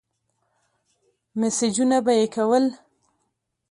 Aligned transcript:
مسېجونه 1.39 1.97
به 2.05 2.13
يې 2.19 2.25
کول. 2.35 2.65